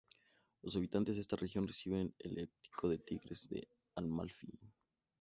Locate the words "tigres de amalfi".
2.97-4.49